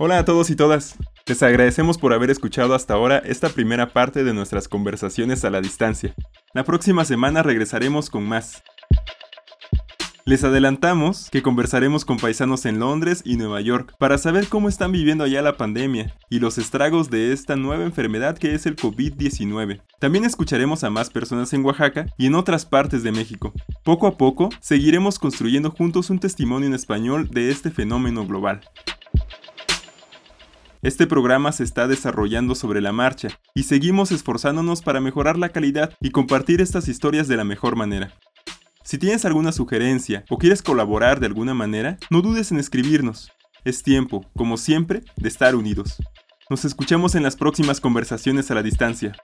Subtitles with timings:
[0.00, 0.94] Hola a todos y todas.
[1.26, 5.60] Les agradecemos por haber escuchado hasta ahora esta primera parte de nuestras conversaciones a la
[5.60, 6.14] distancia.
[6.54, 8.62] La próxima semana regresaremos con más.
[10.24, 14.92] Les adelantamos que conversaremos con paisanos en Londres y Nueva York para saber cómo están
[14.92, 19.82] viviendo allá la pandemia y los estragos de esta nueva enfermedad que es el COVID-19.
[19.98, 23.52] También escucharemos a más personas en Oaxaca y en otras partes de México.
[23.82, 28.60] Poco a poco, seguiremos construyendo juntos un testimonio en español de este fenómeno global.
[30.80, 35.92] Este programa se está desarrollando sobre la marcha y seguimos esforzándonos para mejorar la calidad
[36.00, 38.14] y compartir estas historias de la mejor manera.
[38.84, 43.32] Si tienes alguna sugerencia o quieres colaborar de alguna manera, no dudes en escribirnos.
[43.64, 45.96] Es tiempo, como siempre, de estar unidos.
[46.48, 49.16] Nos escuchamos en las próximas conversaciones a la distancia.